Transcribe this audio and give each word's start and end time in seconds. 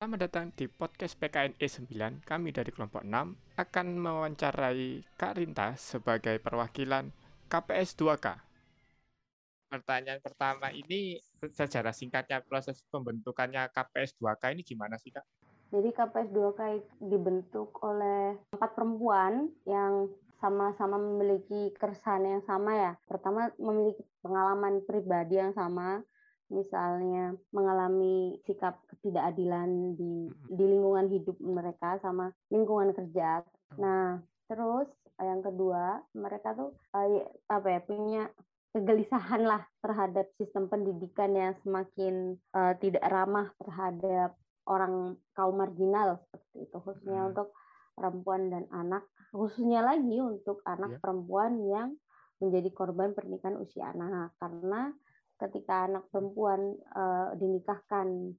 Selamat 0.00 0.32
datang 0.32 0.48
di 0.56 0.64
podcast 0.64 1.12
PKN 1.20 1.60
E9. 1.60 2.24
Kami 2.24 2.56
dari 2.56 2.72
kelompok 2.72 3.04
6 3.04 3.60
akan 3.60 3.86
mewawancarai 4.00 5.04
Kak 5.12 5.36
Rinta 5.36 5.76
sebagai 5.76 6.40
perwakilan 6.40 7.12
KPS 7.52 8.00
2K. 8.00 8.26
Pertanyaan 9.68 10.24
pertama 10.24 10.72
ini 10.72 11.20
sejarah 11.44 11.92
singkatnya 11.92 12.40
proses 12.40 12.80
pembentukannya 12.88 13.68
KPS 13.76 14.16
2K 14.16 14.56
ini 14.56 14.64
gimana 14.64 14.96
sih 14.96 15.12
Kak? 15.12 15.20
Jadi 15.68 15.92
KPS 15.92 16.32
2K 16.32 16.60
dibentuk 17.04 17.76
oleh 17.84 18.40
empat 18.56 18.72
perempuan 18.72 19.52
yang 19.68 20.08
sama-sama 20.40 20.96
memiliki 20.96 21.76
keresahan 21.76 22.24
yang 22.24 22.44
sama 22.48 22.72
ya. 22.72 22.92
Pertama 23.04 23.52
memiliki 23.60 24.00
pengalaman 24.24 24.80
pribadi 24.80 25.36
yang 25.36 25.52
sama, 25.52 26.00
misalnya 26.50 27.38
mengalami 27.54 28.36
sikap 28.44 28.82
ketidakadilan 28.90 29.94
di 29.94 30.28
di 30.50 30.64
lingkungan 30.66 31.06
hidup 31.08 31.38
mereka 31.38 31.96
sama 32.02 32.34
lingkungan 32.50 32.90
kerja. 32.92 33.46
Nah, 33.78 34.18
terus 34.50 34.90
yang 35.20 35.40
kedua, 35.40 36.02
mereka 36.12 36.52
tuh 36.58 36.74
uh, 36.92 37.06
apa 37.48 37.68
ya 37.70 37.80
punya 37.86 38.22
kegelisahan 38.70 39.42
lah 39.42 39.62
terhadap 39.82 40.30
sistem 40.38 40.70
pendidikan 40.70 41.34
yang 41.34 41.54
semakin 41.66 42.38
uh, 42.54 42.74
tidak 42.78 43.02
ramah 43.10 43.50
terhadap 43.58 44.38
orang 44.70 45.18
kaum 45.34 45.58
marginal 45.58 46.22
seperti 46.22 46.70
itu 46.70 46.76
khususnya 46.78 47.20
hmm. 47.26 47.30
untuk 47.34 47.48
perempuan 47.98 48.46
dan 48.54 48.64
anak 48.70 49.02
khususnya 49.34 49.82
lagi 49.82 50.22
untuk 50.22 50.62
anak 50.62 50.96
yeah. 50.96 51.00
perempuan 51.02 51.52
yang 51.66 51.88
menjadi 52.38 52.70
korban 52.70 53.10
pernikahan 53.12 53.58
usia 53.58 53.90
anak 53.90 54.32
karena 54.38 54.94
ketika 55.40 55.88
anak 55.88 56.04
perempuan 56.12 56.76
uh, 56.92 57.32
dinikahkan 57.40 58.36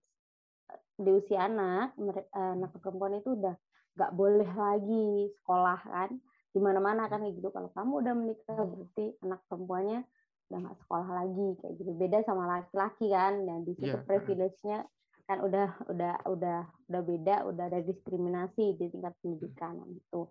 di 1.01 1.09
usia 1.09 1.49
anak, 1.49 1.97
uh, 1.97 2.53
anak 2.53 2.77
perempuan 2.77 3.17
itu 3.17 3.33
udah 3.33 3.57
nggak 3.97 4.11
boleh 4.13 4.51
lagi 4.53 5.33
sekolah 5.41 5.79
kan, 5.81 6.13
di 6.53 6.59
mana-mana 6.61 7.09
kan 7.09 7.25
kayak 7.25 7.41
gitu. 7.41 7.49
Kalau 7.49 7.73
kamu 7.73 7.93
udah 8.05 8.13
menikah 8.13 8.61
berarti 8.61 9.05
anak 9.25 9.41
perempuannya 9.49 9.99
udah 10.47 10.59
nggak 10.61 10.77
sekolah 10.85 11.09
lagi 11.09 11.47
kayak 11.59 11.73
gitu. 11.81 11.91
Beda 11.97 12.17
sama 12.21 12.43
laki-laki 12.45 13.09
kan, 13.09 13.33
dan 13.49 13.65
di 13.65 13.73
situ 13.75 13.97
yeah. 13.97 14.05
privilege-nya 14.05 14.79
kan 15.25 15.37
udah 15.41 15.67
udah 15.87 16.13
udah 16.27 16.59
udah 16.91 17.01
beda, 17.01 17.35
udah 17.49 17.63
ada 17.71 17.79
diskriminasi 17.81 18.75
di 18.77 18.85
tingkat 18.91 19.15
pendidikan 19.23 19.79
itu. 19.89 20.27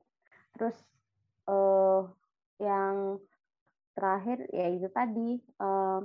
Terus 0.54 0.76
uh, 1.48 2.04
yang 2.60 3.16
terakhir 3.96 4.44
ya 4.52 4.68
itu 4.70 4.88
tadi 4.92 5.40
uh, 5.60 6.04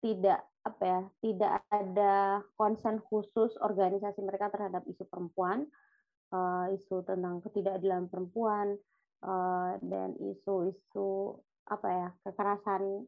tidak 0.00 0.44
apa 0.66 0.82
ya 0.82 1.00
tidak 1.22 1.52
ada 1.70 2.42
konsen 2.58 2.98
khusus 3.06 3.54
organisasi 3.62 4.18
mereka 4.26 4.50
terhadap 4.50 4.82
isu 4.90 5.06
perempuan 5.06 5.62
uh, 6.34 6.66
isu 6.74 7.06
tentang 7.06 7.38
ketidakadilan 7.44 8.10
perempuan 8.10 8.74
uh, 9.22 9.78
dan 9.78 10.18
isu-isu 10.18 11.38
apa 11.70 11.88
ya 11.90 12.08
kekerasan 12.26 13.06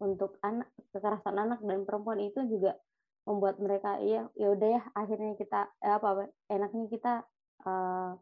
untuk 0.00 0.36
anak 0.40 0.68
kekerasan 0.90 1.36
anak 1.38 1.60
dan 1.62 1.84
perempuan 1.84 2.20
itu 2.20 2.40
juga 2.48 2.76
membuat 3.24 3.56
mereka 3.60 4.00
ya 4.04 4.28
ya 4.36 4.52
udah 4.52 4.68
ya 4.80 4.82
akhirnya 4.92 5.32
kita 5.40 5.60
eh, 5.80 5.94
apa 5.96 6.28
enaknya 6.52 6.86
kita 6.92 7.14
uh, 7.64 8.12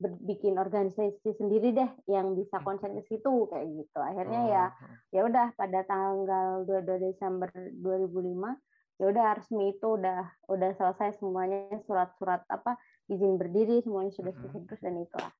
bikin 0.00 0.60
organisasi 0.60 1.24
sendiri 1.40 1.72
deh 1.72 1.90
yang 2.04 2.36
bisa 2.36 2.60
konsen 2.60 2.92
ke 3.00 3.02
situ 3.08 3.48
kayak 3.48 3.64
gitu. 3.64 3.98
Akhirnya 3.98 4.40
ya 4.44 4.64
oh. 4.68 4.96
ya 5.12 5.20
udah 5.24 5.46
pada 5.56 5.80
tanggal 5.88 6.68
22 6.68 7.12
Desember 7.12 7.48
2005 7.80 8.56
ya 8.96 9.04
udah 9.12 9.26
resmi 9.36 9.76
itu 9.76 10.00
udah 10.00 10.24
udah 10.48 10.70
selesai 10.76 11.20
semuanya 11.20 11.68
surat-surat 11.84 12.48
apa 12.48 12.80
izin 13.12 13.36
berdiri 13.36 13.84
semuanya 13.84 14.08
sudah 14.12 14.32
selesai 14.32 14.60
terus 14.64 14.80
dan 14.80 14.96
itulah 15.00 15.32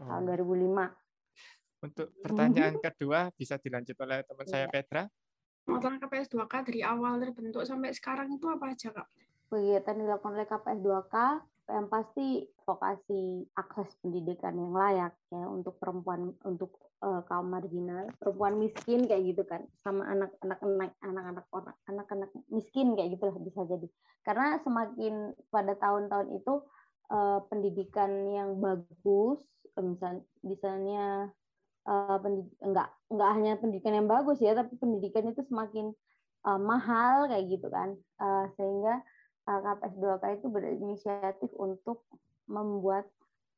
oh. 0.00 0.08
tahun 0.08 0.24
2005. 0.36 1.02
Untuk 1.82 2.08
pertanyaan 2.22 2.78
kedua 2.78 3.34
bisa 3.34 3.58
dilanjut 3.58 3.96
oleh 4.04 4.22
teman 4.22 4.46
saya 4.46 4.68
iya. 4.68 4.72
Petra. 4.72 5.02
Pengaturan 5.62 5.98
KPS 5.98 6.28
2K 6.30 6.54
dari 6.66 6.80
awal 6.82 7.22
terbentuk 7.22 7.62
sampai 7.66 7.90
sekarang 7.94 8.30
itu 8.34 8.46
apa 8.50 8.74
aja 8.74 8.90
kak? 8.90 9.08
Kegiatan 9.50 9.94
dilakukan 9.98 10.32
oleh 10.38 10.46
KPS 10.46 10.78
2K 10.78 11.14
yang 11.70 11.86
pasti 11.86 12.46
vokasi 12.66 13.46
akses 13.54 13.94
pendidikan 14.02 14.58
yang 14.58 14.74
layak 14.74 15.14
ya 15.30 15.46
untuk 15.46 15.78
perempuan 15.78 16.34
untuk 16.42 16.74
uh, 17.02 17.22
kaum 17.26 17.50
marginal 17.50 18.10
perempuan 18.18 18.58
miskin 18.58 19.06
kayak 19.06 19.34
gitu 19.34 19.42
kan 19.46 19.62
sama 19.86 20.06
anak-anak 20.10 20.58
anak-anak 21.02 21.46
orang 21.54 21.76
anak-anak 21.86 22.30
miskin 22.50 22.98
kayak 22.98 23.14
gitulah 23.14 23.36
bisa 23.38 23.62
jadi. 23.66 23.86
Karena 24.22 24.58
semakin 24.62 25.34
pada 25.50 25.74
tahun-tahun 25.78 26.28
itu 26.34 26.54
uh, 27.10 27.38
pendidikan 27.46 28.10
yang 28.30 28.58
bagus 28.58 29.42
misal 29.78 30.20
misalnya 30.44 31.32
uh, 31.88 32.16
pendid 32.20 32.46
enggak 32.60 32.88
enggak 33.08 33.30
hanya 33.38 33.52
pendidikan 33.58 33.94
yang 33.96 34.08
bagus 34.10 34.38
ya 34.42 34.52
tapi 34.52 34.76
pendidikan 34.76 35.30
itu 35.30 35.42
semakin 35.46 35.94
uh, 36.46 36.60
mahal 36.60 37.30
kayak 37.30 37.46
gitu 37.50 37.70
kan. 37.70 37.94
Uh, 38.18 38.46
sehingga 38.58 39.02
KPS 39.46 39.94
2K 39.98 40.24
itu 40.38 40.46
berinisiatif 40.48 41.50
untuk 41.58 42.06
membuat 42.46 43.06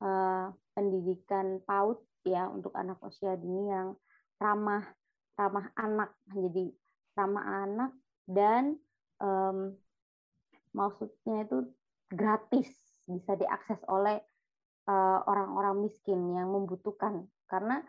uh, 0.01 0.49
pendidikan 0.73 1.61
PAUD 1.69 2.01
ya 2.25 2.49
untuk 2.49 2.73
anak 2.73 2.97
usia 3.05 3.37
dini 3.37 3.69
yang 3.69 3.93
ramah 4.41 4.83
ramah 5.37 5.69
anak 5.77 6.17
jadi 6.33 6.73
ramah 7.15 7.45
anak 7.69 7.91
dan 8.25 8.81
um, 9.21 9.77
maksudnya 10.75 11.45
itu 11.47 11.69
gratis 12.11 12.69
bisa 13.05 13.37
diakses 13.37 13.81
oleh 13.89 14.19
eh, 14.85 15.19
orang-orang 15.29 15.77
uh, 15.77 15.83
miskin 15.87 16.21
yang 16.35 16.51
membutuhkan. 16.51 17.29
Karena 17.49 17.81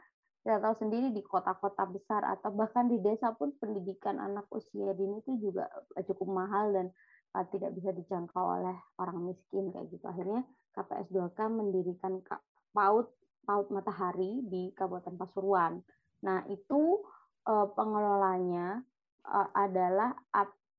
kita 0.46 0.62
tahu 0.62 0.76
sendiri 0.78 1.10
di 1.10 1.26
kota-kota 1.26 1.90
besar 1.90 2.22
atau 2.22 2.54
bahkan 2.54 2.86
di 2.86 3.02
desa 3.02 3.34
pun 3.34 3.56
pendidikan 3.58 4.22
anak 4.22 4.46
usia 4.54 4.94
dini 4.94 5.20
itu 5.26 5.50
juga 5.50 5.66
cukup 6.06 6.30
mahal 6.30 6.70
dan 6.70 6.88
uh, 7.36 7.46
tidak 7.52 7.76
bisa 7.76 7.92
dijangkau 7.92 8.64
oleh 8.64 8.76
orang 9.04 9.28
miskin 9.28 9.70
kayak 9.76 9.92
gitu. 9.92 10.06
Akhirnya 10.08 10.48
KPS 10.72 11.08
2K 11.12 11.40
mendirikan 11.52 12.24
PAUD 12.72 13.08
PAUD 13.46 13.68
Matahari 13.70 14.42
di 14.48 14.74
Kabupaten 14.74 15.20
Pasuruan. 15.20 15.78
Nah, 16.26 16.42
itu 16.50 17.04
uh, 17.46 17.68
pengelolanya 17.76 18.82
uh, 19.28 19.50
adalah 19.54 20.16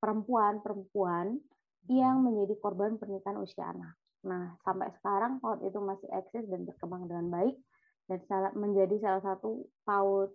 perempuan-perempuan 0.03 1.39
yang 1.87 2.27
menjadi 2.27 2.59
korban 2.59 2.99
pernikahan 2.99 3.39
usia 3.39 3.71
anak. 3.71 3.95
Nah, 4.27 4.59
sampai 4.67 4.91
sekarang 4.99 5.39
PAUD 5.39 5.63
itu 5.63 5.79
masih 5.79 6.09
eksis 6.11 6.45
dan 6.51 6.67
berkembang 6.67 7.07
dengan 7.07 7.31
baik 7.31 7.57
dan 8.11 8.19
menjadi 8.59 8.99
salah 8.99 9.23
satu 9.23 9.67
PAUD 9.87 10.35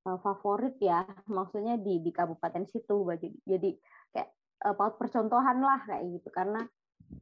favorit 0.00 0.80
ya, 0.80 1.04
maksudnya 1.28 1.76
di 1.76 2.00
di 2.00 2.08
kabupaten 2.08 2.64
situ. 2.72 3.04
Jadi, 3.44 3.76
kayak 4.16 4.32
paut 4.60 4.94
percontohan 5.00 5.58
lah 5.60 5.80
kayak 5.88 6.04
gitu. 6.20 6.28
Karena 6.32 6.62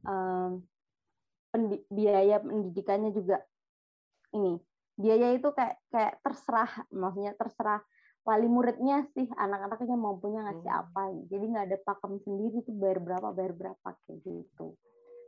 um, 0.05 0.63
pendi 1.49 1.81
biaya 1.89 2.37
pendidikannya 2.43 3.09
juga 3.15 3.41
ini 4.37 4.61
biaya 4.99 5.33
itu 5.33 5.49
kayak 5.55 5.79
kayak 5.89 6.13
terserah. 6.21 6.71
Maksudnya 6.91 7.33
terserah 7.39 7.81
wali 8.27 8.45
muridnya 8.45 9.07
sih 9.15 9.25
anak-anaknya 9.25 9.97
mau 9.97 10.19
punya 10.19 10.45
ngasih 10.45 10.69
hmm. 10.69 10.81
apa. 10.85 11.01
Jadi 11.31 11.45
nggak 11.49 11.65
ada 11.71 11.77
pakem 11.81 12.13
sendiri 12.21 12.61
tuh 12.67 12.75
bayar 12.75 12.99
berapa 12.99 13.29
bayar 13.31 13.53
berapa 13.55 13.87
kayak 14.05 14.19
gitu. 14.27 14.75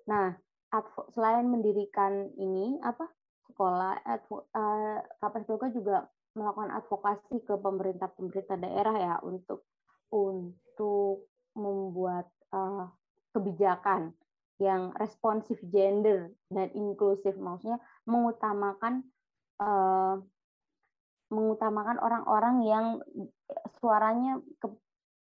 Nah 0.05 0.35
selain 1.11 1.47
mendirikan 1.47 2.31
ini 2.39 2.79
apa 2.79 3.07
sekolah 3.51 4.07
advo, 4.07 4.47
uh, 4.55 5.71
juga 5.75 6.07
melakukan 6.31 6.71
advokasi 6.71 7.43
ke 7.43 7.59
pemerintah 7.59 8.07
pemerintah 8.15 8.55
daerah 8.55 8.95
ya 8.95 9.13
untuk 9.19 9.67
untuk 10.15 10.60
kebijakan 13.41 14.13
yang 14.61 14.93
responsif 15.01 15.57
gender 15.73 16.29
dan 16.53 16.69
inklusif 16.77 17.33
maksudnya 17.41 17.81
mengutamakan 18.05 19.01
uh, 19.57 20.21
mengutamakan 21.33 21.97
orang-orang 21.97 22.55
yang 22.61 22.85
suaranya 23.81 24.37
ke, 24.61 24.69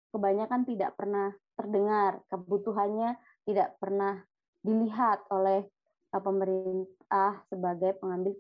kebanyakan 0.10 0.66
tidak 0.66 0.98
pernah 0.98 1.30
terdengar 1.54 2.26
kebutuhannya 2.34 3.14
tidak 3.46 3.78
pernah 3.78 4.26
dilihat 4.66 5.22
oleh 5.30 5.70
uh, 6.18 6.24
pemerintah 6.24 7.46
sebagai 7.54 7.94
pengambil 8.02 8.34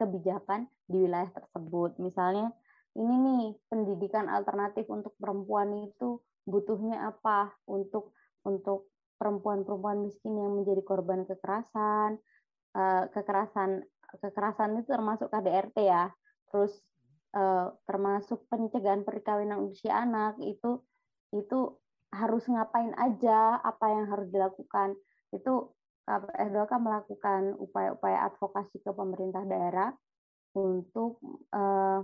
kebijakan 0.00 0.66
di 0.88 1.04
wilayah 1.04 1.30
tersebut. 1.36 2.00
Misalnya 2.00 2.48
ini 2.96 3.14
nih 3.22 3.44
pendidikan 3.70 4.26
alternatif 4.26 4.88
untuk 4.90 5.14
perempuan 5.20 5.86
itu 5.86 6.18
butuhnya 6.48 7.06
apa 7.06 7.54
untuk 7.70 8.16
untuk 8.42 8.89
perempuan-perempuan 9.20 10.08
miskin 10.08 10.40
yang 10.40 10.56
menjadi 10.56 10.80
korban 10.80 11.28
kekerasan 11.28 12.16
uh, 12.72 13.04
kekerasan 13.12 13.84
kekerasan 14.24 14.80
itu 14.80 14.88
termasuk 14.88 15.28
KDRT 15.28 15.76
ya 15.84 16.08
terus 16.48 16.72
uh, 17.36 17.68
termasuk 17.84 18.48
pencegahan 18.48 19.04
perkawinan 19.04 19.68
usia 19.68 20.00
anak 20.00 20.40
itu 20.40 20.80
itu 21.30 21.78
harus 22.10 22.42
ngapain 22.50 22.90
aja, 22.98 23.58
apa 23.62 23.86
yang 23.86 24.10
harus 24.10 24.28
dilakukan. 24.34 24.98
Itu 25.30 25.74
KPS 26.06 26.50
2K 26.50 26.72
melakukan 26.82 27.42
upaya-upaya 27.54 28.26
advokasi 28.26 28.82
ke 28.82 28.90
pemerintah 28.90 29.46
daerah 29.46 29.94
untuk 30.58 31.22
uh, 31.54 32.02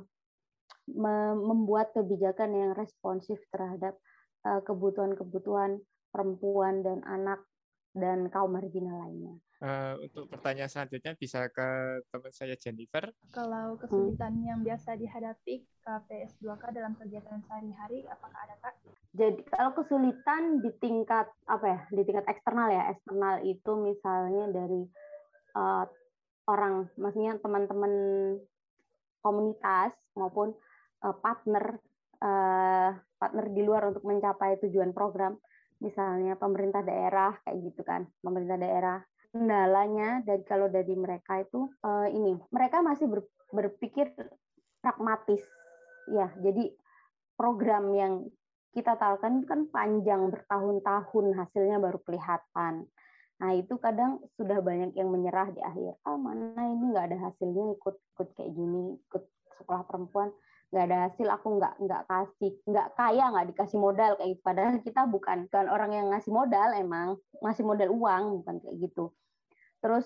membuat 1.42 1.90
kebijakan 1.90 2.54
yang 2.54 2.72
responsif 2.78 3.42
terhadap 3.50 3.98
uh, 4.46 4.62
kebutuhan-kebutuhan 4.62 5.82
perempuan 6.10 6.82
dan 6.82 7.02
anak 7.06 7.42
dan 7.96 8.28
kaum 8.28 8.52
marginal 8.52 9.00
lainnya. 9.08 9.40
Uh, 9.56 9.96
untuk 10.04 10.28
pertanyaan 10.28 10.68
selanjutnya 10.68 11.16
bisa 11.16 11.48
ke 11.48 11.68
teman 12.12 12.28
saya 12.28 12.60
Jennifer. 12.60 13.08
Kalau 13.32 13.80
kesulitan 13.80 14.36
hmm. 14.36 14.44
yang 14.44 14.60
biasa 14.60 15.00
dihadapi 15.00 15.64
KPS 15.80 16.36
2K 16.44 16.76
dalam 16.76 16.92
kegiatan 17.00 17.40
sehari-hari, 17.40 18.04
apakah 18.04 18.36
ada 18.36 18.52
kak? 18.60 18.76
Jadi 19.16 19.40
kalau 19.48 19.72
kesulitan 19.72 20.60
di 20.60 20.68
tingkat 20.76 21.24
apa 21.48 21.64
ya, 21.72 21.80
di 21.88 22.02
tingkat 22.04 22.28
eksternal 22.28 22.68
ya, 22.68 22.92
eksternal 22.92 23.34
itu 23.48 23.72
misalnya 23.80 24.44
dari 24.52 24.82
uh, 25.56 25.88
orang, 26.52 26.92
maksudnya 27.00 27.40
teman-teman 27.40 27.92
komunitas 29.24 29.96
maupun 30.20 30.52
uh, 31.00 31.16
partner 31.16 31.80
uh, 32.20 32.92
partner 33.16 33.44
di 33.56 33.64
luar 33.64 33.88
untuk 33.88 34.04
mencapai 34.04 34.60
tujuan 34.68 34.92
program, 34.92 35.40
misalnya 35.82 36.38
pemerintah 36.40 36.80
daerah 36.82 37.36
kayak 37.44 37.58
gitu 37.72 37.82
kan, 37.84 38.08
pemerintah 38.20 38.58
daerah. 38.58 38.98
Kendalanya 39.32 40.24
dari 40.24 40.44
kalau 40.48 40.72
dari 40.72 40.96
mereka 40.96 41.44
itu 41.44 41.68
uh, 41.84 42.08
ini 42.08 42.40
mereka 42.48 42.80
masih 42.80 43.10
ber, 43.10 43.20
berpikir 43.52 44.08
pragmatis. 44.80 45.44
Ya 46.08 46.32
jadi 46.40 46.72
program 47.36 47.92
yang 47.92 48.12
kita 48.72 48.96
tahu 48.96 49.20
kan 49.20 49.44
panjang 49.72 50.32
bertahun-tahun 50.32 51.26
hasilnya 51.36 51.76
baru 51.80 52.00
kelihatan. 52.04 52.88
Nah 53.36 53.50
itu 53.52 53.76
kadang 53.76 54.24
sudah 54.40 54.64
banyak 54.64 54.96
yang 54.96 55.12
menyerah 55.12 55.52
di 55.52 55.60
akhir. 55.60 56.00
Ah 56.04 56.16
mana 56.16 56.72
ini 56.72 56.92
nggak 56.92 57.12
ada 57.12 57.18
hasilnya 57.28 57.76
ikut 57.76 57.96
ikut 58.16 58.28
kayak 58.36 58.52
gini 58.56 58.96
ikut 59.08 59.24
sekolah 59.60 59.84
perempuan 59.84 60.32
nggak 60.76 60.92
ada 60.92 60.98
hasil 61.08 61.28
aku 61.32 61.56
nggak 61.56 61.74
nggak 61.88 62.02
kasih 62.04 62.52
nggak 62.68 62.88
kaya 63.00 63.24
nggak 63.32 63.48
dikasih 63.48 63.80
modal 63.80 64.12
kayak 64.20 64.36
gitu. 64.36 64.42
padahal 64.44 64.76
kita 64.84 65.02
bukan 65.08 65.38
kan 65.48 65.72
orang 65.72 65.96
yang 65.96 66.12
ngasih 66.12 66.28
modal 66.28 66.68
emang 66.76 67.16
ngasih 67.40 67.64
modal 67.64 67.88
uang 67.96 68.44
bukan 68.44 68.60
kayak 68.60 68.76
gitu. 68.84 69.08
Terus 69.80 70.04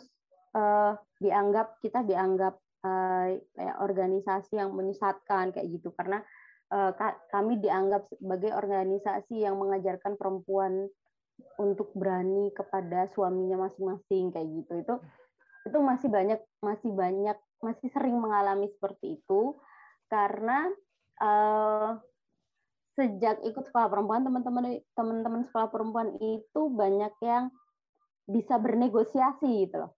uh, 0.54 0.94
dianggap 1.18 1.82
kita 1.82 2.06
dianggap 2.06 2.54
uh, 2.86 3.34
kayak 3.34 3.76
organisasi 3.82 4.62
yang 4.62 4.70
menyesatkan 4.70 5.50
kayak 5.50 5.66
gitu. 5.74 5.90
Karena 5.90 6.22
uh, 6.70 6.94
kami 7.34 7.58
dianggap 7.58 8.06
sebagai 8.14 8.54
organisasi 8.54 9.42
yang 9.42 9.58
mengajarkan 9.58 10.14
perempuan 10.14 10.86
untuk 11.58 11.90
berani 11.98 12.54
kepada 12.54 13.10
suaminya 13.10 13.66
masing-masing 13.66 14.30
kayak 14.30 14.46
gitu. 14.54 14.72
Itu 14.86 14.94
itu 15.66 15.78
masih 15.82 16.08
banyak 16.08 16.40
masih 16.62 16.90
banyak 16.94 17.36
masih 17.60 17.88
sering 17.92 18.16
mengalami 18.16 18.70
seperti 18.72 19.20
itu 19.20 19.58
karena 20.10 20.66
uh, 21.22 21.96
sejak 22.98 23.40
ikut 23.46 23.64
sekolah 23.70 23.88
perempuan 23.88 24.26
teman-teman 24.26 24.82
teman-teman 24.92 25.46
sekolah 25.48 25.70
perempuan 25.70 26.18
itu 26.18 26.60
banyak 26.68 27.14
yang 27.22 27.48
bisa 28.28 28.58
bernegosiasi 28.60 29.66
gitu 29.66 29.86
loh. 29.86 29.92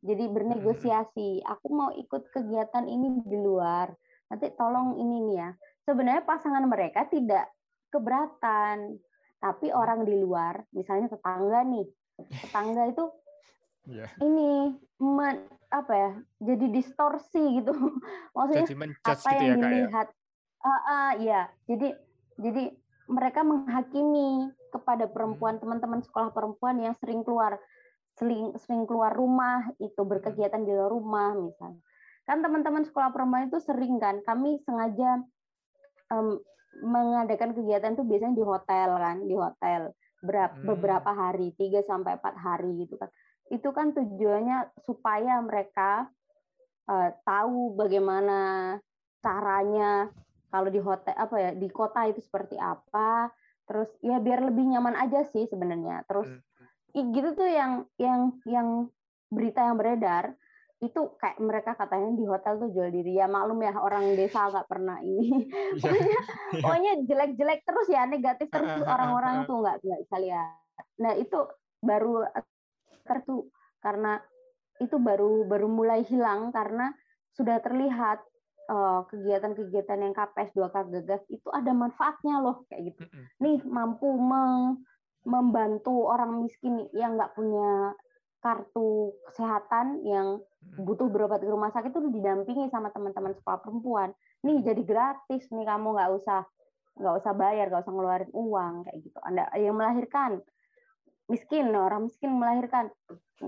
Jadi 0.00 0.32
bernegosiasi, 0.32 1.44
aku 1.44 1.66
mau 1.68 1.92
ikut 1.92 2.32
kegiatan 2.32 2.88
ini 2.88 3.20
di 3.20 3.36
luar. 3.36 3.92
Nanti 4.32 4.48
tolong 4.56 4.96
ini 4.96 5.16
nih 5.28 5.36
ya. 5.36 5.50
Sebenarnya 5.84 6.24
pasangan 6.24 6.64
mereka 6.64 7.04
tidak 7.12 7.52
keberatan, 7.92 8.96
tapi 9.40 9.68
orang 9.72 10.08
di 10.08 10.16
luar, 10.16 10.64
misalnya 10.72 11.12
tetangga 11.12 11.60
nih, 11.68 11.84
tetangga 12.44 12.82
itu 12.88 13.04
yeah. 13.88 14.08
ini 14.24 14.76
men, 15.00 15.44
apa 15.70 15.92
ya? 15.94 16.10
Jadi 16.42 16.66
distorsi 16.74 17.42
gitu. 17.62 17.72
Maksudnya 18.36 18.66
apa 19.06 19.30
yang 19.38 19.40
gitu 19.40 19.42
ya, 19.42 19.48
ya? 19.48 19.56
dilihat. 19.56 20.08
Ya? 20.10 20.18
Uh, 20.60 20.68
uh, 20.68 21.10
ya, 21.24 21.40
jadi 21.64 21.96
jadi 22.36 22.64
mereka 23.08 23.40
menghakimi 23.42 24.52
kepada 24.70 25.10
perempuan 25.10 25.58
hmm. 25.58 25.62
teman-teman 25.66 26.00
sekolah 26.00 26.30
perempuan 26.30 26.78
yang 26.78 26.94
sering 27.02 27.26
keluar 27.26 27.58
sering 28.14 28.54
sering 28.60 28.86
keluar 28.86 29.10
rumah 29.10 29.66
itu 29.82 29.98
berkegiatan 30.06 30.62
di 30.62 30.70
luar 30.70 30.90
rumah 30.92 31.34
misalnya 31.34 31.82
kan 32.24 32.38
teman-teman 32.44 32.86
sekolah 32.86 33.10
perempuan 33.10 33.50
itu 33.50 33.58
sering 33.58 33.98
kan 33.98 34.22
kami 34.22 34.62
sengaja 34.62 35.18
um, 36.14 36.38
mengadakan 36.86 37.50
kegiatan 37.50 37.98
itu 37.98 38.06
biasanya 38.06 38.34
di 38.38 38.44
hotel 38.46 38.88
kan 38.94 39.16
di 39.26 39.34
hotel 39.34 39.82
berapa 40.22 40.54
hmm. 40.54 40.66
beberapa 40.70 41.10
hari 41.10 41.50
tiga 41.58 41.82
sampai 41.82 42.14
empat 42.20 42.34
hari 42.38 42.86
gitu 42.86 42.94
kan 42.94 43.10
itu 43.50 43.68
kan 43.74 43.90
tujuannya 43.90 44.70
supaya 44.86 45.42
mereka 45.42 46.06
uh, 46.86 47.10
tahu 47.26 47.74
bagaimana 47.74 48.78
caranya 49.20 50.08
kalau 50.50 50.68
di 50.70 50.80
hotel 50.82 51.14
apa 51.14 51.36
ya 51.38 51.50
di 51.54 51.68
kota 51.70 52.06
itu 52.06 52.22
seperti 52.22 52.58
apa. 52.58 53.30
Terus 53.66 53.90
ya 54.02 54.18
biar 54.18 54.42
lebih 54.42 54.66
nyaman 54.66 54.98
aja 54.98 55.22
sih 55.22 55.46
sebenarnya. 55.46 56.02
Terus 56.06 56.30
hmm. 56.94 57.10
gitu 57.14 57.28
tuh 57.38 57.46
yang 57.46 57.86
yang 57.98 58.34
yang 58.46 58.68
berita 59.30 59.62
yang 59.62 59.78
beredar 59.78 60.34
itu 60.80 61.12
kayak 61.20 61.38
mereka 61.38 61.76
katanya 61.76 62.16
di 62.16 62.24
hotel 62.26 62.58
tuh 62.58 62.70
jual 62.74 62.90
diri. 62.90 63.14
Ya 63.14 63.30
maklum 63.30 63.62
ya 63.62 63.78
orang 63.78 64.14
desa 64.18 64.50
nggak 64.50 64.66
pernah 64.66 64.98
ini. 65.02 65.26
Iya. 65.78 65.86
pokoknya 65.86 66.20
pokoknya 66.66 66.92
jelek-jelek 67.06 67.60
terus 67.62 67.86
ya 67.86 68.02
negatif 68.10 68.50
terus 68.50 68.74
orang-orang 68.94 69.46
tuh 69.46 69.62
nggak 69.62 69.76
nggak 69.86 70.00
bisa 70.06 70.16
lihat. 70.18 70.54
Nah 70.98 71.14
itu 71.14 71.38
baru 71.78 72.26
tertu 73.10 73.50
karena 73.82 74.22
itu 74.78 74.96
baru 74.96 75.50
baru 75.50 75.66
mulai 75.66 76.06
hilang 76.06 76.54
karena 76.54 76.94
sudah 77.34 77.58
terlihat 77.58 78.22
Eh, 78.70 79.00
kegiatan-kegiatan 79.10 79.98
yang 79.98 80.14
KPS 80.14 80.54
2K 80.54 80.76
gagas 80.94 81.22
itu 81.26 81.50
ada 81.50 81.74
manfaatnya 81.74 82.38
loh 82.38 82.62
kayak 82.70 82.94
gitu. 82.94 83.02
Nih 83.42 83.58
mampu 83.66 84.14
membantu 85.26 86.06
orang 86.06 86.38
miskin 86.38 86.86
yang 86.94 87.18
nggak 87.18 87.34
punya 87.34 87.98
kartu 88.38 89.10
kesehatan 89.26 90.06
yang 90.06 90.38
butuh 90.78 91.10
berobat 91.10 91.42
ke 91.42 91.50
rumah 91.50 91.74
sakit 91.74 91.90
itu 91.90 92.14
didampingi 92.14 92.70
sama 92.70 92.94
teman-teman 92.94 93.34
sekolah 93.34 93.58
perempuan. 93.58 94.14
Nih 94.46 94.62
jadi 94.62 94.86
gratis 94.86 95.50
nih 95.50 95.66
kamu 95.66 95.98
nggak 95.98 96.10
usah 96.22 96.46
nggak 96.94 97.14
usah 97.26 97.32
bayar, 97.34 97.74
nggak 97.74 97.82
usah 97.82 97.94
ngeluarin 97.98 98.30
uang 98.30 98.86
kayak 98.86 98.98
gitu. 99.02 99.18
Anda 99.26 99.50
yang 99.58 99.74
melahirkan 99.74 100.46
miskin 101.30 101.70
orang 101.70 102.10
miskin 102.10 102.34
melahirkan 102.34 102.90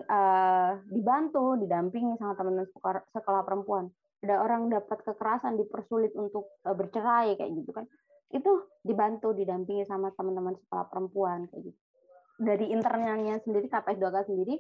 uh, 0.07 0.79
dibantu 0.87 1.59
didampingi 1.59 2.15
sama 2.17 2.39
teman-teman 2.39 2.71
sekolah, 2.71 3.03
sekolah 3.11 3.43
perempuan. 3.43 3.91
Ada 4.23 4.39
orang 4.39 4.71
dapat 4.71 5.03
kekerasan 5.03 5.59
dipersulit 5.59 6.15
untuk 6.15 6.55
uh, 6.63 6.73
bercerai 6.73 7.35
kayak 7.35 7.51
gitu 7.59 7.75
kan. 7.75 7.91
Itu 8.31 8.71
dibantu 8.87 9.35
didampingi 9.35 9.83
sama 9.91 10.15
teman-teman 10.15 10.55
sekolah 10.63 10.87
perempuan 10.87 11.51
kayak 11.51 11.75
gitu. 11.75 11.79
Dari 12.43 12.67
internalnya 12.71 13.43
sendiri 13.43 13.67
KPS 13.67 13.99
2K 13.99 14.17
sendiri 14.31 14.57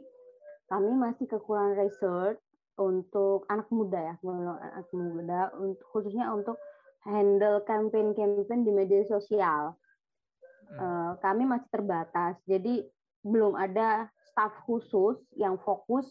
kami 0.67 0.91
masih 0.99 1.26
kekurangan 1.31 1.79
research 1.79 2.41
untuk 2.81 3.45
anak 3.52 3.69
muda 3.69 4.00
ya 4.00 4.14
anak 4.25 4.88
muda 4.93 5.52
untuk 5.61 5.85
khususnya 5.93 6.33
untuk 6.33 6.57
handle 7.05 7.61
campaign-campaign 7.67 8.62
di 8.62 8.73
media 8.73 9.02
sosial. 9.07 9.75
Uh, 10.73 11.12
kami 11.21 11.45
masih 11.45 11.69
terbatas. 11.69 12.41
Jadi 12.49 12.81
belum 13.23 13.55
ada 13.55 14.11
staff 14.26 14.52
khusus 14.67 15.19
yang 15.38 15.59
fokus 15.62 16.07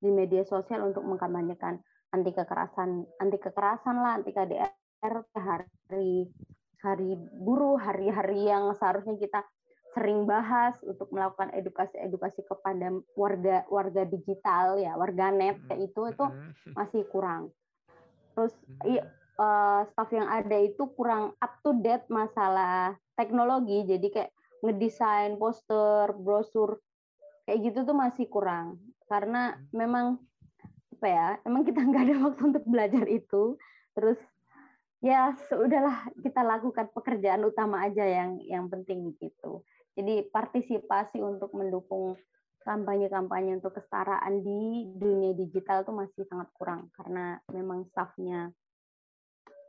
di 0.00 0.08
media 0.08 0.44
sosial 0.44 0.88
untuk 0.88 1.04
mengkampanyekan 1.04 1.80
anti 2.10 2.32
kekerasan 2.32 3.04
anti 3.20 3.38
kekerasan 3.40 3.96
lah 4.00 4.20
anti 4.20 4.32
KDR 4.32 4.72
hari 5.36 6.28
hari 6.80 7.10
buruh 7.40 7.76
hari-hari 7.76 8.48
yang 8.48 8.72
seharusnya 8.76 9.16
kita 9.20 9.44
sering 9.90 10.22
bahas 10.24 10.78
untuk 10.86 11.10
melakukan 11.10 11.50
edukasi-edukasi 11.50 12.46
kepada 12.46 12.94
warga 13.18 13.66
warga 13.66 14.06
digital 14.06 14.78
ya 14.78 14.94
warga 14.94 15.34
net 15.34 15.58
hmm, 15.58 15.66
kayak 15.66 15.90
itu 15.90 16.00
itu 16.14 16.24
hmm. 16.24 16.72
masih 16.78 17.02
kurang. 17.10 17.50
Terus 18.38 18.54
i, 18.86 19.02
uh, 19.40 19.82
staff 19.90 20.10
yang 20.14 20.30
ada 20.30 20.56
itu 20.62 20.86
kurang 20.94 21.34
up 21.42 21.58
to 21.66 21.74
date 21.82 22.06
masalah 22.06 22.94
teknologi 23.18 23.82
jadi 23.84 24.06
kayak 24.08 24.30
ngedesain 24.60 25.36
poster 25.40 26.12
brosur 26.16 26.80
kayak 27.48 27.60
gitu 27.72 27.78
tuh 27.88 27.96
masih 27.96 28.26
kurang. 28.30 28.78
Karena 29.10 29.56
hmm. 29.56 29.74
memang 29.74 30.06
apa 31.00 31.06
ya 31.08 31.28
emang 31.48 31.64
kita 31.64 31.80
nggak 31.88 32.04
ada 32.06 32.16
waktu 32.30 32.42
untuk 32.54 32.64
belajar 32.68 33.04
itu. 33.08 33.56
Terus 33.96 34.20
ya 35.00 35.32
sudahlah 35.48 36.12
kita 36.20 36.44
lakukan 36.44 36.92
pekerjaan 36.92 37.42
utama 37.42 37.88
aja 37.88 38.04
yang 38.04 38.38
yang 38.44 38.68
penting 38.68 39.16
gitu. 39.16 39.64
Jadi 39.96 40.28
partisipasi 40.30 41.18
untuk 41.18 41.50
mendukung 41.56 42.14
kampanye-kampanye 42.60 43.56
untuk 43.56 43.72
kesetaraan 43.80 44.44
di 44.44 44.92
dunia 44.92 45.32
digital 45.32 45.82
itu 45.82 45.92
masih 45.96 46.22
sangat 46.28 46.48
kurang. 46.54 46.92
Karena 46.94 47.40
memang 47.50 47.88
staffnya 47.88 48.52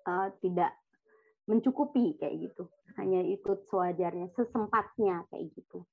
uh, 0.06 0.30
tidak 0.44 0.76
mencukupi 1.52 2.16
kayak 2.16 2.48
gitu. 2.48 2.72
Hanya 2.96 3.20
ikut 3.28 3.68
sewajarnya, 3.68 4.32
sesempatnya 4.40 5.28
kayak 5.28 5.52
gitu. 5.52 5.84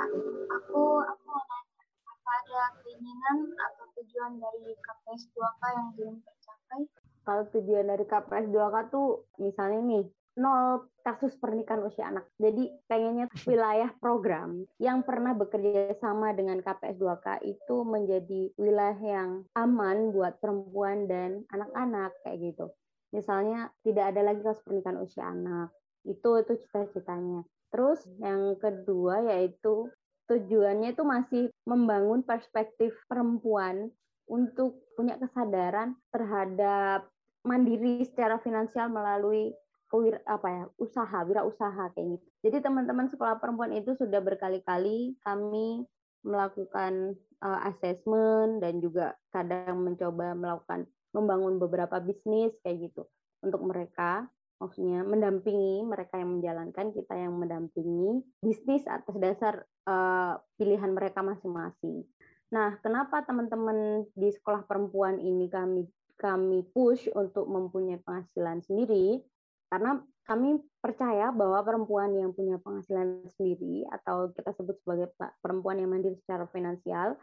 Aku 0.00 0.80
aku 1.04 1.24
mau 1.28 1.42
nanya, 1.44 1.84
apa 2.08 2.30
ada 2.40 2.62
keinginan 2.80 3.52
atau 3.52 3.84
tujuan 4.00 4.40
dari 4.40 4.72
KPS 4.80 5.22
2K 5.36 5.62
yang 5.76 5.88
belum 5.92 6.14
tercapai? 6.24 6.80
Kalau 7.20 7.44
tujuan 7.52 7.84
dari 7.84 8.04
KPS 8.08 8.46
2K 8.48 8.76
tuh 8.88 9.28
misalnya 9.36 9.80
nih 9.84 10.04
nol 10.40 10.88
kasus 11.04 11.36
pernikahan 11.36 11.84
usia 11.84 12.08
anak. 12.08 12.24
Jadi 12.40 12.70
pengennya 12.88 13.26
wilayah 13.44 13.90
program 14.00 14.64
yang 14.80 15.04
pernah 15.04 15.36
bekerja 15.36 15.96
sama 16.00 16.32
dengan 16.32 16.64
KPS 16.64 16.96
2K 16.96 17.26
itu 17.44 17.76
menjadi 17.84 18.42
wilayah 18.56 19.00
yang 19.00 19.30
aman 19.52 20.14
buat 20.14 20.38
perempuan 20.38 21.10
dan 21.10 21.44
anak-anak 21.52 22.14
kayak 22.24 22.40
gitu. 22.52 22.72
Misalnya 23.10 23.70
tidak 23.82 24.14
ada 24.14 24.22
lagi 24.32 24.40
kasus 24.42 24.62
pernikahan 24.62 25.02
usia 25.02 25.26
anak. 25.26 25.74
Itu 26.06 26.38
itu 26.38 26.56
cita-citanya. 26.58 27.42
Terus 27.70 28.02
yang 28.18 28.58
kedua 28.58 29.22
yaitu 29.30 29.90
tujuannya 30.30 30.94
itu 30.94 31.02
masih 31.02 31.44
membangun 31.66 32.22
perspektif 32.22 32.94
perempuan 33.10 33.90
untuk 34.30 34.78
punya 34.94 35.18
kesadaran 35.18 35.98
terhadap 36.14 37.10
mandiri 37.42 38.06
secara 38.06 38.38
finansial 38.38 38.86
melalui 38.86 39.50
kewir 39.90 40.22
apa 40.22 40.46
ya 40.46 40.64
usaha 40.78 41.18
wirausaha 41.26 41.90
kayak 41.98 42.14
gitu. 42.14 42.26
Jadi 42.46 42.56
teman-teman 42.62 43.10
sekolah 43.10 43.42
perempuan 43.42 43.74
itu 43.74 43.98
sudah 43.98 44.22
berkali-kali 44.22 45.18
kami 45.26 45.82
melakukan 46.22 47.18
uh, 47.42 47.60
assessment 47.66 48.62
dan 48.62 48.78
juga 48.78 49.18
kadang 49.34 49.82
mencoba 49.82 50.36
melakukan 50.38 50.86
membangun 51.10 51.58
beberapa 51.58 51.98
bisnis 51.98 52.54
kayak 52.62 52.90
gitu 52.90 53.02
untuk 53.42 53.62
mereka 53.64 54.28
maksudnya 54.60 55.00
mendampingi 55.02 55.80
mereka 55.88 56.20
yang 56.20 56.36
menjalankan 56.36 56.92
kita 56.92 57.16
yang 57.16 57.32
mendampingi 57.32 58.20
bisnis 58.44 58.84
atas 58.84 59.16
dasar 59.16 59.64
uh, 59.88 60.36
pilihan 60.60 60.92
mereka 60.92 61.24
masing-masing. 61.24 62.04
Nah, 62.52 62.76
kenapa 62.84 63.24
teman-teman 63.24 64.04
di 64.12 64.28
sekolah 64.28 64.68
perempuan 64.68 65.16
ini 65.16 65.48
kami 65.48 65.88
kami 66.20 66.60
push 66.76 67.08
untuk 67.16 67.48
mempunyai 67.48 67.96
penghasilan 68.04 68.60
sendiri? 68.60 69.24
Karena 69.72 69.96
kami 70.28 70.60
percaya 70.84 71.32
bahwa 71.32 71.64
perempuan 71.64 72.12
yang 72.12 72.36
punya 72.36 72.60
penghasilan 72.60 73.24
sendiri 73.34 73.88
atau 73.88 74.28
kita 74.36 74.52
sebut 74.52 74.76
sebagai 74.84 75.08
perempuan 75.40 75.80
yang 75.80 75.90
mandiri 75.90 76.20
secara 76.20 76.44
finansial 76.52 77.16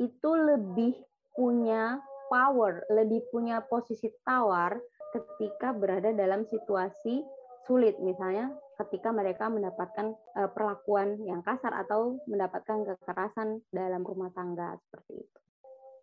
itu 0.00 0.30
lebih 0.32 0.96
punya 1.36 2.00
power, 2.28 2.84
lebih 2.92 3.26
punya 3.32 3.64
posisi 3.64 4.12
tawar 4.22 4.76
ketika 5.12 5.72
berada 5.72 6.12
dalam 6.12 6.44
situasi 6.44 7.24
sulit 7.64 8.00
misalnya 8.00 8.52
ketika 8.80 9.10
mereka 9.10 9.50
mendapatkan 9.50 10.14
eh, 10.38 10.50
perlakuan 10.52 11.18
yang 11.26 11.42
kasar 11.42 11.74
atau 11.74 12.16
mendapatkan 12.30 12.86
kekerasan 12.96 13.60
dalam 13.74 14.06
rumah 14.06 14.30
tangga 14.32 14.78
seperti 14.86 15.26
itu. 15.26 15.38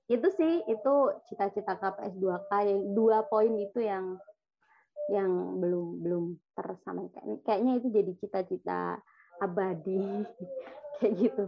Itu 0.05 0.27
sih 0.38 0.62
itu 0.70 0.96
cita-cita 1.25 1.82
KPS 1.82 2.13
2K 2.22 2.51
yang 2.70 2.82
dua 2.94 3.25
poin 3.25 3.50
itu 3.58 3.82
yang 3.82 4.20
yang 5.10 5.62
belum 5.62 6.01
belum 6.05 6.24
tersampaikan. 6.53 7.41
Kayaknya 7.41 7.74
itu 7.82 7.88
jadi 7.89 8.12
cita-cita 8.22 8.82
abadi 9.41 10.25
kayak 11.01 11.13
gitu. 11.17 11.46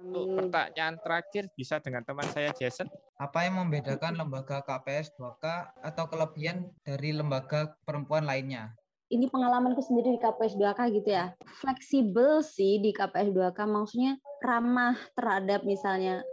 Untuk 0.00 0.32
pertanyaan 0.32 0.96
terakhir 1.04 1.52
bisa 1.52 1.76
dengan 1.84 2.00
teman 2.08 2.24
saya 2.32 2.50
Jason. 2.56 2.88
Apa 3.20 3.44
yang 3.44 3.60
membedakan 3.60 4.16
lembaga 4.16 4.64
KPS 4.64 5.12
2K 5.20 5.44
atau 5.84 6.04
kelebihan 6.08 6.72
dari 6.80 7.12
lembaga 7.12 7.76
perempuan 7.84 8.24
lainnya? 8.24 8.72
Ini 9.12 9.28
pengalamanku 9.28 9.84
sendiri 9.84 10.16
di 10.16 10.20
KPS 10.22 10.56
2K 10.56 10.80
gitu 10.96 11.08
ya. 11.12 11.36
Fleksibel 11.60 12.40
sih 12.40 12.80
di 12.80 12.96
KPS 12.96 13.28
2K 13.36 13.58
maksudnya 13.68 14.16
ramah 14.40 14.96
terhadap 15.12 15.68
misalnya 15.68 16.24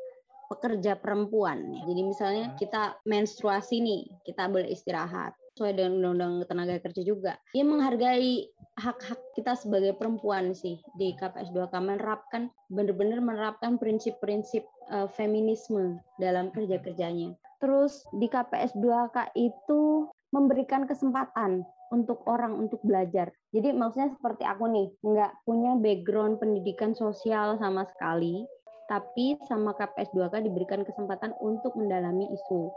pekerja 0.47 0.95
perempuan. 0.95 1.59
Jadi 1.83 2.01
misalnya 2.07 2.45
hmm. 2.51 2.55
kita 2.55 2.95
menstruasi 3.03 3.83
nih, 3.83 4.01
kita 4.23 4.47
boleh 4.47 4.71
istirahat 4.71 5.35
sesuai 5.57 5.73
dengan 5.73 6.13
undang-undang 6.13 6.45
tenaga 6.47 6.77
kerja 6.79 7.01
juga. 7.01 7.33
Dia 7.51 7.65
menghargai 7.65 8.45
hak-hak 8.77 9.17
kita 9.33 9.57
sebagai 9.57 9.97
perempuan 9.97 10.53
sih 10.53 10.77
di 11.01 11.17
KPS 11.17 11.49
2K 11.49 11.73
menerapkan 11.81 12.53
benar-benar 12.69 13.19
menerapkan 13.25 13.81
prinsip-prinsip 13.81 14.61
uh, 14.93 15.09
feminisme 15.09 15.97
dalam 16.21 16.53
kerja-kerjanya. 16.53 17.33
Terus 17.57 18.05
di 18.21 18.29
KPS 18.29 18.77
2K 18.77 19.33
itu 19.33 20.05
memberikan 20.29 20.85
kesempatan 20.85 21.65
untuk 21.89 22.21
orang 22.29 22.53
untuk 22.53 22.77
belajar. 22.85 23.33
Jadi 23.49 23.73
maksudnya 23.73 24.13
seperti 24.13 24.45
aku 24.45 24.69
nih, 24.69 24.87
nggak 25.01 25.31
punya 25.47 25.73
background 25.81 26.37
pendidikan 26.37 26.93
sosial 26.93 27.57
sama 27.57 27.87
sekali, 27.89 28.45
tapi 28.85 29.41
sama 29.49 29.73
KPS 29.73 30.13
2K 30.13 30.45
diberikan 30.45 30.85
kesempatan 30.85 31.33
untuk 31.41 31.73
mendalami 31.73 32.29
isu 32.29 32.69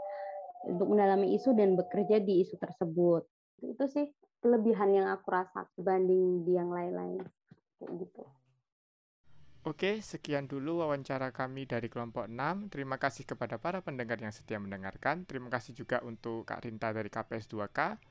untuk 0.61 0.93
mendalami 0.93 1.33
isu 1.37 1.57
dan 1.57 1.73
bekerja 1.73 2.21
di 2.21 2.45
isu 2.45 2.57
tersebut. 2.61 3.25
Itu 3.61 3.85
sih 3.87 4.09
kelebihan 4.41 4.91
yang 4.91 5.07
aku 5.13 5.29
rasa 5.29 5.69
dibanding 5.77 6.43
di 6.43 6.57
yang 6.57 6.73
lain-lain. 6.73 7.21
gitu. 7.81 8.21
Oke, 9.61 10.01
sekian 10.01 10.49
dulu 10.49 10.81
wawancara 10.81 11.29
kami 11.29 11.69
dari 11.69 11.85
kelompok 11.85 12.25
6. 12.25 12.73
Terima 12.73 12.97
kasih 12.97 13.29
kepada 13.29 13.61
para 13.61 13.85
pendengar 13.85 14.17
yang 14.17 14.33
setia 14.33 14.57
mendengarkan. 14.57 15.21
Terima 15.29 15.53
kasih 15.53 15.77
juga 15.77 16.01
untuk 16.01 16.49
Kak 16.49 16.65
Rinta 16.65 16.89
dari 16.89 17.13
KPS 17.13 17.45
2K. 17.45 18.01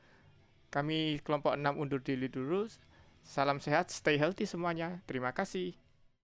Kami 0.71 1.19
kelompok 1.27 1.59
6 1.59 1.75
undur 1.75 1.99
diri 1.99 2.31
dulu. 2.31 2.71
Salam 3.27 3.59
sehat, 3.59 3.91
stay 3.91 4.15
healthy 4.15 4.47
semuanya. 4.47 5.03
Terima 5.11 5.35
kasih. 5.35 5.75